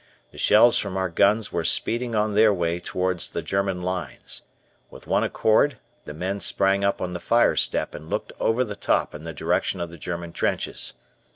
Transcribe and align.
The 0.31 0.39
shells 0.39 0.79
from 0.79 0.97
our 0.97 1.09
guns 1.09 1.51
were 1.51 1.63
speeding 1.63 2.15
on 2.15 2.33
their 2.33 2.51
way 2.51 2.79
toward 2.79 3.19
the 3.19 3.43
German 3.43 3.83
lines. 3.83 4.41
With 4.89 5.05
one 5.05 5.23
accord 5.23 5.77
the 6.05 6.13
men 6.15 6.39
sprang 6.39 6.83
up 6.83 6.99
on 7.03 7.13
the 7.13 7.19
fire 7.19 7.55
step 7.55 7.93
and 7.93 8.09
looked 8.09 8.33
over 8.39 8.63
the 8.63 8.75
top 8.75 9.13
in 9.13 9.25
the 9.25 9.31
direction 9.35 9.79
of 9.79 9.91
the 9.91 9.99
German 9.99 10.33
trenches. 10.33 10.95